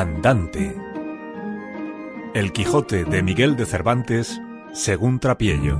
[0.00, 0.74] Andante.
[2.32, 4.40] El Quijote de Miguel de Cervantes,
[4.72, 5.78] según Trapiello.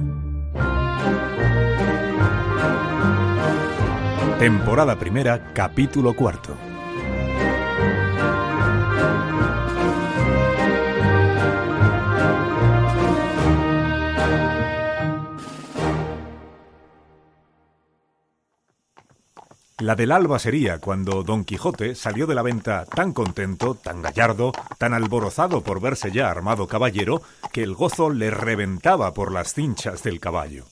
[4.39, 6.55] Temporada primera, capítulo cuarto.
[19.81, 24.53] La del alba sería cuando Don Quijote salió de la venta tan contento, tan gallardo,
[24.77, 30.03] tan alborozado por verse ya armado caballero, que el gozo le reventaba por las cinchas
[30.03, 30.67] del caballo.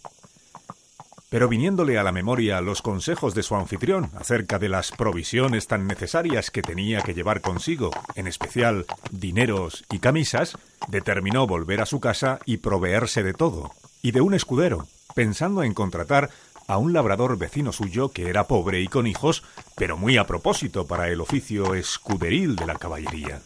[1.31, 5.87] Pero viniéndole a la memoria los consejos de su anfitrión acerca de las provisiones tan
[5.87, 11.99] necesarias que tenía que llevar consigo, en especial dineros y camisas, determinó volver a su
[11.99, 16.31] casa y proveerse de todo, y de un escudero, pensando en contratar
[16.69, 19.43] a un labrador vecino suyo que era pobre y con hijos,
[19.75, 23.41] pero muy a propósito para el oficio escuderil de la caballería.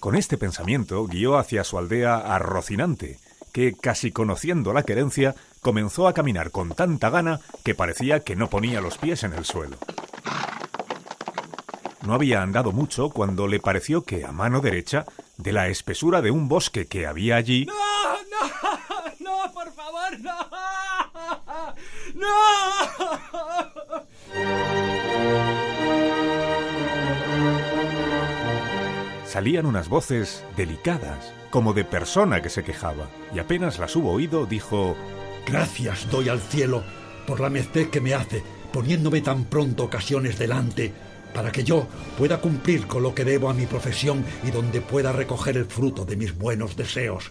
[0.00, 3.18] Con este pensamiento guió hacia su aldea a Rocinante,
[3.52, 8.48] que, casi conociendo la querencia, comenzó a caminar con tanta gana que parecía que no
[8.48, 9.76] ponía los pies en el suelo.
[12.06, 15.04] No había andado mucho cuando le pareció que a mano derecha,
[15.36, 17.74] de la espesura de un bosque que había allí, ¡No!
[17.74, 19.18] ¡No!
[19.20, 20.18] ¡No, por favor!
[20.20, 20.32] ¡No!
[22.18, 22.26] ¡No!
[29.38, 34.46] salían unas voces delicadas, como de persona que se quejaba, y apenas las hubo oído,
[34.46, 34.96] dijo
[35.46, 36.82] Gracias doy al cielo
[37.24, 40.92] por la merced que me hace, poniéndome tan pronto ocasiones delante,
[41.32, 41.86] para que yo
[42.18, 46.04] pueda cumplir con lo que debo a mi profesión y donde pueda recoger el fruto
[46.04, 47.30] de mis buenos deseos.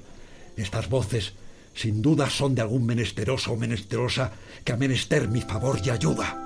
[0.56, 1.34] Estas voces,
[1.78, 4.32] sin duda, son de algún menesteroso o menesterosa
[4.66, 6.44] que ha menester mi favor y ayuda.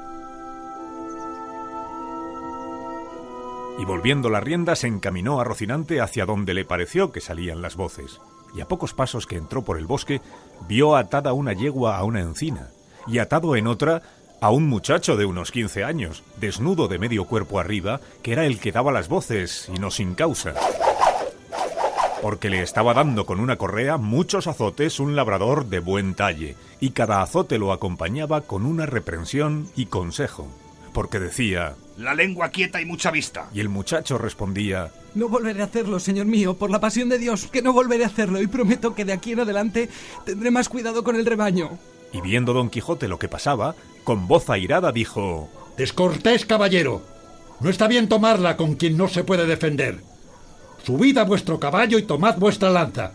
[3.82, 7.76] y volviendo la rienda se encaminó a Rocinante hacia donde le pareció que salían las
[7.76, 8.22] voces,
[8.54, 10.22] y a pocos pasos que entró por el bosque
[10.68, 12.70] vio atada una yegua a una encina,
[13.08, 14.04] y atado en otra
[14.40, 18.60] a un muchacho de unos quince años, desnudo de medio cuerpo arriba, que era el
[18.60, 20.54] que daba las voces, y no sin causa.
[22.22, 26.92] Porque le estaba dando con una correa muchos azotes un labrador de buen talle, y
[26.92, 30.48] cada azote lo acompañaba con una reprensión y consejo
[30.94, 33.50] porque decía La lengua quieta y mucha vista.
[33.54, 37.48] Y el muchacho respondía No volveré a hacerlo, señor mío, por la pasión de Dios,
[37.48, 39.90] que no volveré a hacerlo y prometo que de aquí en adelante
[40.26, 41.78] tendré más cuidado con el rebaño.
[42.14, 47.02] Y viendo Don Quijote lo que pasaba, con voz airada dijo Descortés, caballero.
[47.62, 50.11] No está bien tomarla con quien no se puede defender.
[50.84, 53.12] Subid a vuestro caballo y tomad vuestra lanza,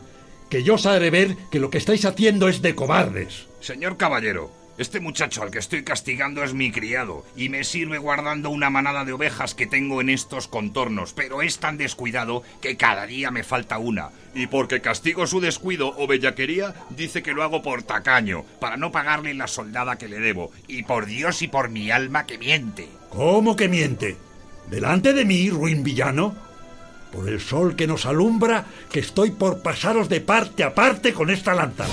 [0.48, 3.46] que yo sabré ver que lo que estáis haciendo es de cobardes.
[3.60, 8.50] Señor caballero, este muchacho al que estoy castigando es mi criado y me sirve guardando
[8.50, 13.06] una manada de ovejas que tengo en estos contornos, pero es tan descuidado que cada
[13.06, 14.10] día me falta una.
[14.34, 18.92] Y porque castigo su descuido o bellaquería, dice que lo hago por tacaño, para no
[18.92, 20.52] pagarle la soldada que le debo.
[20.68, 22.88] Y por Dios y por mi alma que miente.
[23.08, 24.16] ¿Cómo que miente?
[24.68, 26.45] ¿Delante de mí, ruin villano?
[27.12, 31.30] Por el sol que nos alumbra, que estoy por pasaros de parte a parte con
[31.30, 31.84] esta lanza.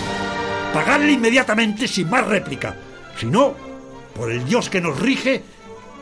[0.73, 2.75] Pagadle inmediatamente sin más réplica.
[3.17, 3.53] Si no,
[4.15, 5.43] por el Dios que nos rige,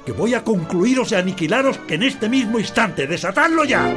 [0.06, 3.08] que voy a concluiros y aniquilaros que en este mismo instante.
[3.08, 3.94] ¡Desatadlo ya!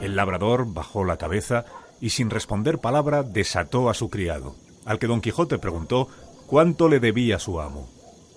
[0.00, 1.64] El labrador bajó la cabeza
[2.00, 6.08] y sin responder palabra desató a su criado, al que don Quijote preguntó
[6.46, 7.88] cuánto le debía su amo.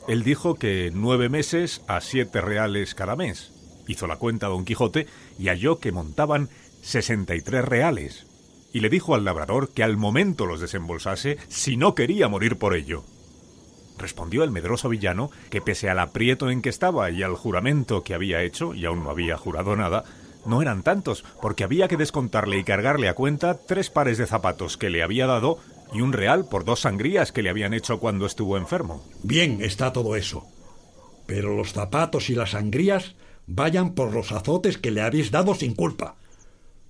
[0.08, 3.52] Él dijo que nueve meses a siete reales cada mes.
[3.88, 5.08] Hizo la cuenta don Quijote
[5.38, 6.50] y halló que montaban
[6.82, 8.28] sesenta y tres reales,
[8.74, 12.76] y le dijo al labrador que al momento los desembolsase si no quería morir por
[12.76, 13.04] ello.
[13.98, 18.14] Respondió el medroso villano que pese al aprieto en que estaba y al juramento que
[18.14, 20.04] había hecho, y aún no había jurado nada,
[20.46, 24.78] no eran tantos, porque había que descontarle y cargarle a cuenta tres pares de zapatos
[24.78, 25.58] que le había dado
[25.94, 29.04] y un real por dos sangrías que le habían hecho cuando estuvo enfermo.
[29.24, 30.46] Bien está todo eso.
[31.26, 33.16] Pero los zapatos y las sangrías
[33.48, 36.16] vayan por los azotes que le habéis dado sin culpa.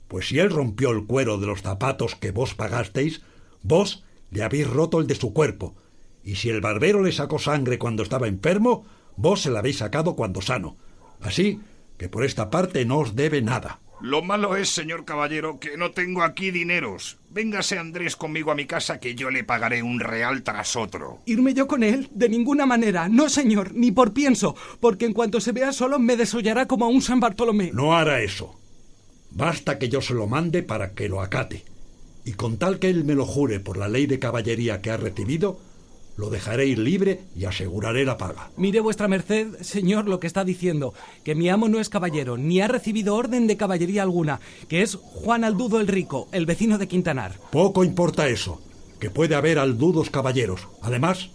[0.08, 3.22] Pues si él rompió el cuero de los zapatos que vos pagasteis,
[3.64, 5.76] vos le habéis roto el de su cuerpo.
[6.24, 8.86] Y si el barbero le sacó sangre cuando estaba enfermo,
[9.16, 10.76] vos se la habéis sacado cuando sano.
[11.22, 11.60] Así
[11.98, 13.80] que por esta parte no os debe nada.
[14.02, 17.18] Lo malo es, señor caballero, que no tengo aquí dineros.
[17.30, 21.20] Véngase Andrés conmigo a mi casa que yo le pagaré un real tras otro.
[21.26, 22.10] ¿Irme yo con él?
[22.12, 23.08] De ninguna manera.
[23.08, 26.90] No, señor, ni por pienso, porque en cuanto se vea solo me desollará como a
[26.90, 27.72] un San Bartolomé.
[27.74, 28.60] No hará eso.
[29.32, 31.64] Basta que yo se lo mande para que lo acate.
[32.26, 34.98] Y con tal que él me lo jure por la ley de caballería que ha
[34.98, 35.60] recibido,
[36.18, 38.50] lo dejaré ir libre y aseguraré la paga.
[38.58, 42.62] Mire vuestra merced, señor, lo que está diciendo, que mi amo no es caballero, ni
[42.62, 46.88] ha recibido orden de caballería alguna, que es Juan Aldudo el Rico, el vecino de
[46.88, 47.40] Quintanar.
[47.52, 48.62] Poco importa eso,
[49.00, 50.68] que puede haber aldudos caballeros.
[50.82, 51.30] Además,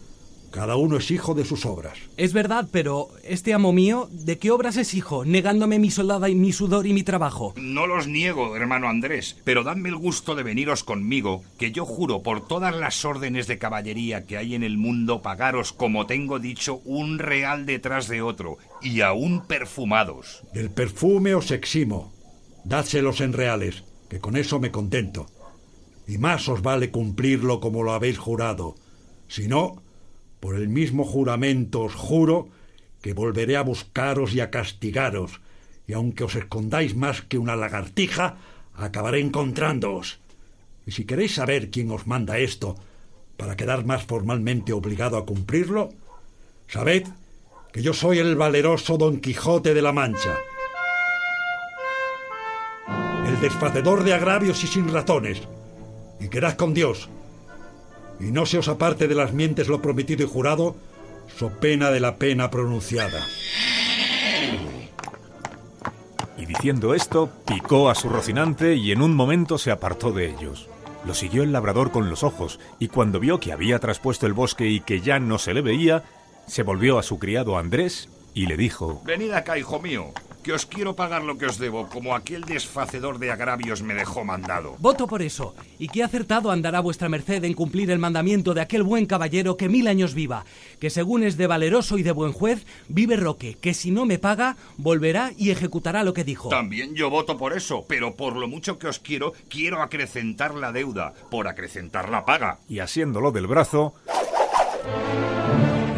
[0.50, 1.96] cada uno es hijo de sus obras.
[2.16, 6.34] Es verdad, pero este amo mío, ¿de qué obras es hijo, negándome mi soldada y
[6.34, 7.54] mi sudor y mi trabajo?
[7.56, 12.22] No los niego, hermano Andrés, pero dadme el gusto de veniros conmigo, que yo juro
[12.22, 16.80] por todas las órdenes de caballería que hay en el mundo pagaros, como tengo dicho,
[16.84, 20.42] un real detrás de otro, y aún perfumados.
[20.52, 22.12] Del perfume os eximo.
[22.64, 25.26] Dádselos en reales, que con eso me contento.
[26.06, 28.74] Y más os vale cumplirlo como lo habéis jurado.
[29.28, 29.80] Si no,
[30.40, 32.48] por el mismo juramento os juro
[33.02, 35.40] que volveré a buscaros y a castigaros,
[35.86, 38.38] y aunque os escondáis más que una lagartija,
[38.74, 40.20] acabaré encontrándoos.
[40.86, 42.76] Y si queréis saber quién os manda esto,
[43.36, 45.90] para quedar más formalmente obligado a cumplirlo,
[46.68, 47.06] sabed
[47.72, 50.36] que yo soy el valeroso Don Quijote de la Mancha,
[53.26, 55.40] el desfacedor de agravios y sin razones,
[56.18, 57.08] y quedad con Dios,
[58.20, 60.76] y no se os aparte de las mientes lo prometido y jurado,
[61.36, 63.24] so pena de la pena pronunciada.
[66.36, 70.68] Y diciendo esto, picó a su rocinante y en un momento se apartó de ellos.
[71.04, 74.66] Lo siguió el labrador con los ojos, y cuando vio que había traspuesto el bosque
[74.68, 76.04] y que ya no se le veía,
[76.46, 80.66] se volvió a su criado Andrés y le dijo Venid acá, hijo mío, que os
[80.66, 84.76] quiero pagar lo que os debo, como aquel desfacedor de agravios me dejó mandado.
[84.78, 88.82] Voto por eso, y qué acertado andará vuestra merced en cumplir el mandamiento de aquel
[88.82, 90.44] buen caballero que mil años viva,
[90.78, 94.18] que según es de valeroso y de buen juez, vive Roque, que si no me
[94.18, 96.48] paga, volverá y ejecutará lo que dijo.
[96.48, 100.72] También yo voto por eso, pero por lo mucho que os quiero, quiero acrecentar la
[100.72, 102.58] deuda, por acrecentar la paga.
[102.68, 103.94] y asiéndolo del brazo,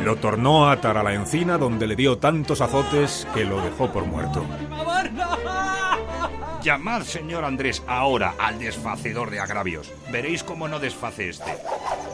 [0.05, 3.93] lo tornó a atar a la encina donde le dio tantos azotes que lo dejó
[3.93, 4.45] por muerto.
[6.63, 9.93] Llamad, señor Andrés, ahora al desfacedor de agravios.
[10.11, 11.57] Veréis cómo no desface este.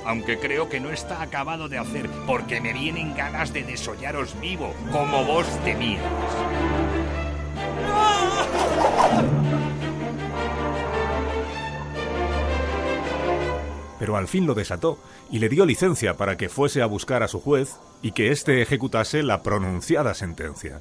[0.06, 4.72] Aunque creo que no está acabado de hacer, porque me vienen ganas de desollaros vivo,
[4.90, 6.00] como vos temíais.
[13.98, 14.98] Pero al fin lo desató
[15.30, 18.62] y le dio licencia para que fuese a buscar a su juez y que éste
[18.62, 20.80] ejecutase la pronunciada sentencia.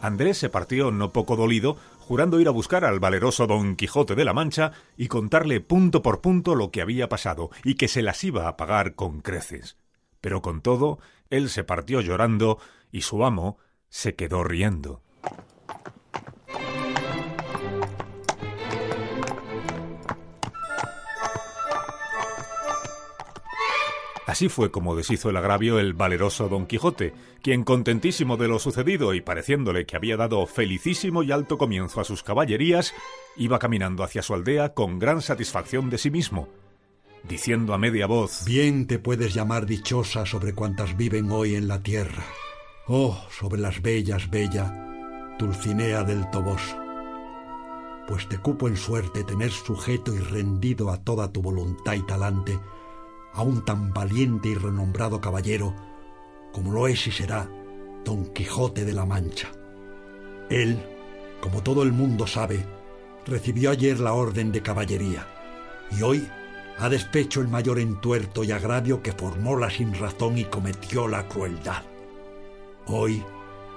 [0.00, 4.24] Andrés se partió no poco dolido, jurando ir a buscar al valeroso Don Quijote de
[4.24, 8.22] la Mancha y contarle punto por punto lo que había pasado y que se las
[8.22, 9.76] iba a pagar con creces.
[10.20, 10.98] Pero con todo,
[11.30, 12.58] él se partió llorando
[12.92, 15.02] y su amo se quedó riendo.
[24.28, 29.14] Así fue como deshizo el agravio el valeroso Don Quijote, quien contentísimo de lo sucedido
[29.14, 32.92] y pareciéndole que había dado felicísimo y alto comienzo a sus caballerías,
[33.38, 36.46] iba caminando hacia su aldea con gran satisfacción de sí mismo,
[37.26, 41.82] diciendo a media voz Bien te puedes llamar dichosa sobre cuantas viven hoy en la
[41.82, 42.22] tierra.
[42.86, 46.76] Oh, sobre las bellas, bella, Dulcinea del Toboso.
[48.06, 52.58] Pues te cupo en suerte tener sujeto y rendido a toda tu voluntad y talante
[53.32, 55.74] a un tan valiente y renombrado caballero
[56.52, 57.48] como lo es y será
[58.04, 59.48] Don Quijote de la Mancha.
[60.50, 60.82] Él,
[61.40, 62.64] como todo el mundo sabe,
[63.26, 65.26] recibió ayer la orden de caballería
[65.96, 66.28] y hoy
[66.78, 71.82] ha despecho el mayor entuerto y agravio que formó la sinrazón y cometió la crueldad.
[72.86, 73.22] Hoy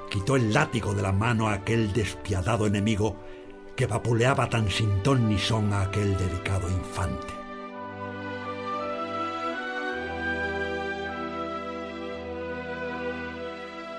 [0.09, 3.17] quitó el látigo de la mano a aquel despiadado enemigo
[3.75, 7.40] que vapuleaba tan sin ton ni son a aquel delicado infante.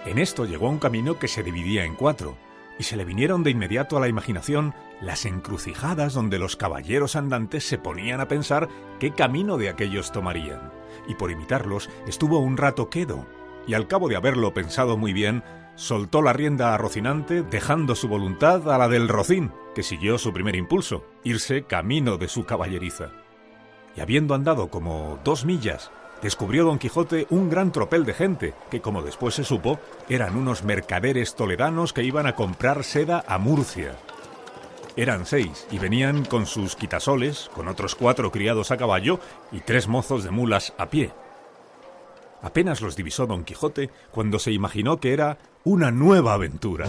[0.04, 2.36] En esto llegó a un camino que se dividía en cuatro,
[2.78, 7.64] y se le vinieron de inmediato a la imaginación las encrucijadas donde los caballeros andantes
[7.64, 8.68] se ponían a pensar
[8.98, 10.72] qué camino de aquellos tomarían,
[11.06, 13.26] y por imitarlos estuvo un rato quedo,
[13.66, 15.44] y al cabo de haberlo pensado muy bien,
[15.76, 20.32] soltó la rienda a Rocinante, dejando su voluntad a la del Rocín, que siguió su
[20.32, 23.10] primer impulso, irse camino de su caballeriza.
[23.96, 25.90] Y habiendo andado como dos millas,
[26.22, 30.62] descubrió Don Quijote un gran tropel de gente, que como después se supo, eran unos
[30.62, 33.96] mercaderes toledanos que iban a comprar seda a Murcia.
[34.96, 39.88] Eran seis y venían con sus quitasoles, con otros cuatro criados a caballo y tres
[39.88, 41.12] mozos de mulas a pie.
[42.42, 46.86] Apenas los divisó Don Quijote cuando se imaginó que era una nueva aventura.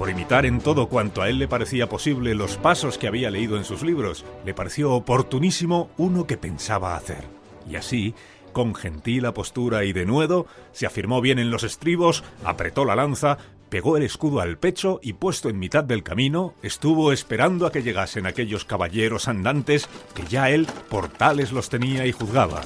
[0.00, 3.58] Por imitar en todo cuanto a él le parecía posible los pasos que había leído
[3.58, 7.24] en sus libros, le pareció oportunísimo uno que pensaba hacer.
[7.68, 8.14] Y así,
[8.52, 13.36] con gentil apostura y denuedo, se afirmó bien en los estribos, apretó la lanza,
[13.68, 17.82] pegó el escudo al pecho y puesto en mitad del camino, estuvo esperando a que
[17.82, 22.62] llegasen aquellos caballeros andantes que ya él por tales los tenía y juzgaba.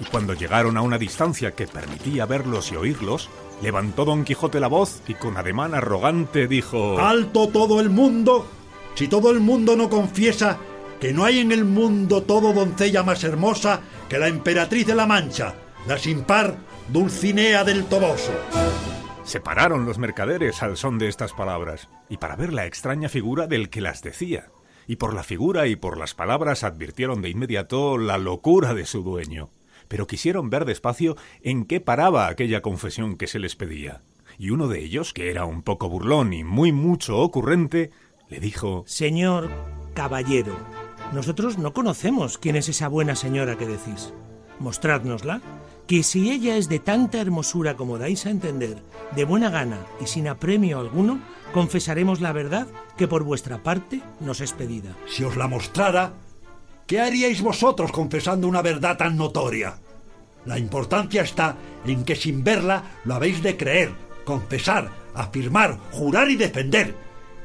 [0.00, 3.28] Y cuando llegaron a una distancia que permitía verlos y oírlos,
[3.62, 8.46] Levantó don Quijote la voz y con ademán arrogante dijo ¡Alto todo el mundo!
[8.94, 10.58] Si todo el mundo no confiesa
[11.00, 15.06] que no hay en el mundo todo doncella más hermosa que la emperatriz de la
[15.06, 15.54] Mancha,
[15.86, 16.56] la sin par
[16.88, 18.32] Dulcinea del Toboso.
[19.24, 23.46] Se pararon los mercaderes al son de estas palabras, y para ver la extraña figura
[23.46, 24.50] del que las decía,
[24.86, 29.02] y por la figura y por las palabras advirtieron de inmediato la locura de su
[29.02, 29.50] dueño
[29.88, 34.02] pero quisieron ver despacio en qué paraba aquella confesión que se les pedía.
[34.38, 37.90] Y uno de ellos, que era un poco burlón y muy mucho ocurrente,
[38.28, 39.50] le dijo Señor
[39.94, 40.56] caballero,
[41.12, 44.12] nosotros no conocemos quién es esa buena señora que decís.
[44.58, 45.40] Mostrádnosla,
[45.86, 48.82] que si ella es de tanta hermosura como dais a entender,
[49.14, 51.20] de buena gana y sin apremio alguno,
[51.52, 52.66] confesaremos la verdad
[52.96, 54.96] que por vuestra parte nos es pedida.
[55.08, 56.12] Si os la mostrara,
[56.86, 59.78] ¿Qué haríais vosotros confesando una verdad tan notoria?
[60.44, 63.90] La importancia está en que sin verla lo habéis de creer,
[64.24, 66.94] confesar, afirmar, jurar y defender.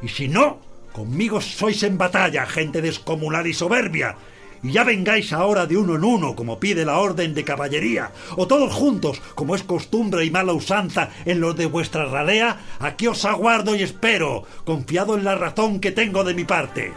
[0.03, 0.59] Y si no,
[0.93, 4.15] conmigo sois en batalla, gente descomunal y soberbia.
[4.61, 8.45] Y ya vengáis ahora de uno en uno, como pide la orden de caballería, o
[8.45, 13.25] todos juntos, como es costumbre y mala usanza en los de vuestra ralea, aquí os
[13.25, 16.93] aguardo y espero, confiado en la razón que tengo de mi parte.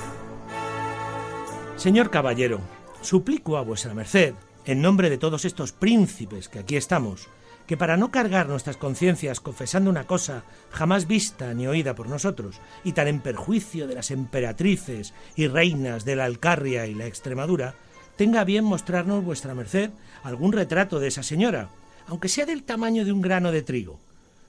[1.76, 2.60] Señor caballero,
[3.02, 7.28] suplico a vuestra merced, en nombre de todos estos príncipes que aquí estamos,
[7.66, 12.60] que para no cargar nuestras conciencias confesando una cosa jamás vista ni oída por nosotros,
[12.84, 17.74] y tan en perjuicio de las emperatrices y reinas de la Alcarria y la Extremadura,
[18.16, 19.90] tenga bien mostrarnos vuestra merced
[20.22, 21.70] algún retrato de esa señora,
[22.06, 23.98] aunque sea del tamaño de un grano de trigo,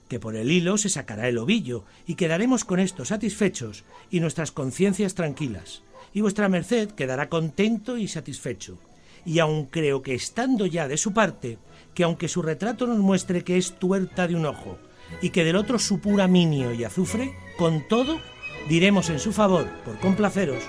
[0.08, 4.52] que por el hilo se sacará el ovillo, y quedaremos con esto satisfechos y nuestras
[4.52, 5.82] conciencias tranquilas
[6.12, 8.78] y vuestra merced quedará contento y satisfecho.
[9.24, 11.58] Y aun creo que estando ya de su parte,
[11.94, 14.78] que aunque su retrato nos muestre que es tuerta de un ojo,
[15.20, 18.20] y que del otro supura minio y azufre, con todo
[18.68, 20.62] diremos en su favor, por complaceros,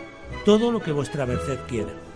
[0.46, 2.07] todo lo que vuestra merced quiera.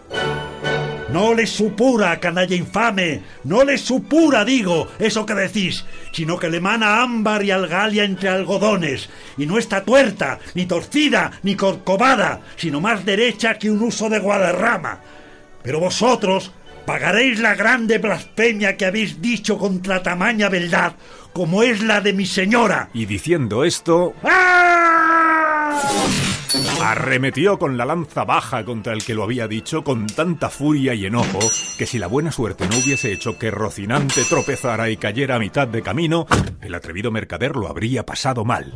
[1.12, 6.62] No le supura, canalla infame, no le supura, digo, eso que decís, sino que le
[6.62, 12.80] mana ámbar y algalia entre algodones, y no está tuerta, ni torcida, ni corcovada, sino
[12.80, 15.02] más derecha que un uso de guadarrama.
[15.62, 16.54] Pero vosotros
[16.86, 20.94] pagaréis la grande blasfemia que habéis dicho contra tamaña beldad,
[21.34, 22.90] como es la de mi señora.
[22.94, 24.14] Y diciendo esto...
[24.24, 25.82] ¡Ah!
[26.82, 31.06] Arremetió con la lanza baja contra el que lo había dicho con tanta furia y
[31.06, 31.40] enojo
[31.78, 35.68] que si la buena suerte no hubiese hecho que Rocinante tropezara y cayera a mitad
[35.68, 36.26] de camino,
[36.62, 38.74] el atrevido mercader lo habría pasado mal.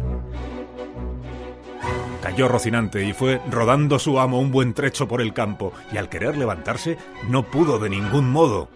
[2.22, 6.10] Cayó Rocinante y fue rodando su amo un buen trecho por el campo, y al
[6.10, 6.98] querer levantarse
[7.30, 8.70] no pudo de ningún modo.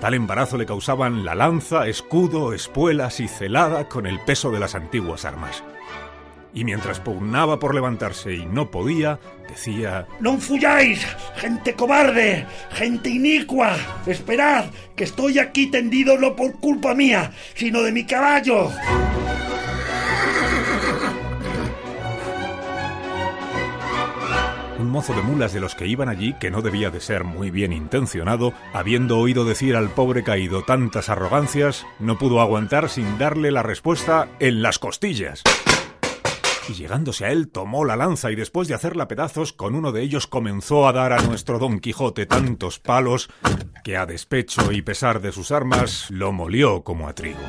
[0.00, 4.74] Tal embarazo le causaban la lanza, escudo, espuelas y celada con el peso de las
[4.74, 5.62] antiguas armas
[6.54, 9.18] y mientras pugnaba por levantarse y no podía,
[9.48, 11.04] decía ¡No fuyáis,
[11.36, 13.76] gente cobarde, gente inicua!
[14.06, 18.70] ¡Esperad, que estoy aquí tendido no por culpa mía, sino de mi caballo!
[24.78, 27.50] Un mozo de mulas de los que iban allí, que no debía de ser muy
[27.50, 33.50] bien intencionado, habiendo oído decir al pobre caído tantas arrogancias, no pudo aguantar sin darle
[33.50, 35.42] la respuesta en las costillas
[36.68, 40.02] y llegándose a él tomó la lanza y después de hacerla pedazos con uno de
[40.02, 43.28] ellos comenzó a dar a nuestro Don Quijote tantos palos
[43.82, 47.40] que a despecho y pesar de sus armas lo molió como a trigo.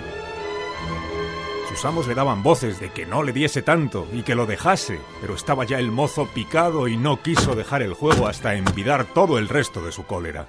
[1.69, 4.99] Sus amos le daban voces de que no le diese tanto y que lo dejase,
[5.21, 9.37] pero estaba ya el mozo picado y no quiso dejar el juego hasta envidar todo
[9.37, 10.47] el resto de su cólera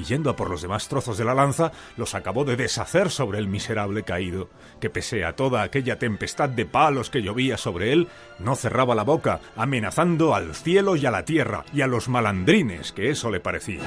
[0.00, 3.38] y yendo a por los demás trozos de la lanza, los acabó de deshacer sobre
[3.38, 4.48] el miserable caído,
[4.80, 9.02] que pese a toda aquella tempestad de palos que llovía sobre él, no cerraba la
[9.02, 13.40] boca, amenazando al cielo y a la tierra, y a los malandrines que eso le
[13.40, 13.82] parecía.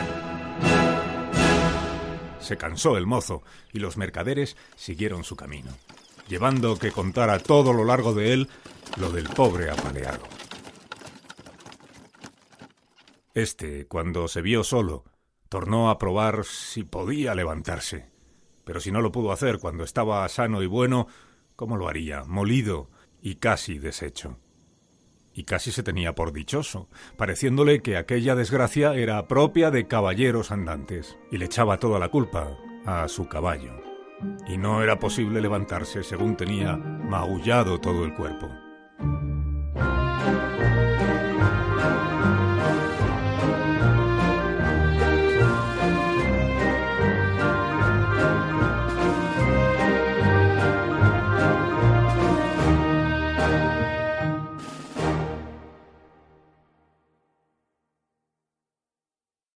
[2.39, 3.41] Se cansó el mozo,
[3.71, 5.71] y los mercaderes siguieron su camino,
[6.27, 8.49] llevando que contara todo lo largo de él
[8.97, 10.21] lo del pobre apaleado.
[13.33, 15.05] Este, cuando se vio solo,
[15.53, 18.07] tornó a probar si podía levantarse.
[18.63, 21.05] Pero si no lo pudo hacer cuando estaba sano y bueno,
[21.55, 22.23] ¿cómo lo haría?
[22.23, 22.89] Molido
[23.21, 24.39] y casi deshecho.
[25.31, 31.19] Y casi se tenía por dichoso, pareciéndole que aquella desgracia era propia de caballeros andantes,
[31.29, 32.57] y le echaba toda la culpa
[32.87, 33.73] a su caballo.
[34.47, 38.49] Y no era posible levantarse según tenía magullado todo el cuerpo.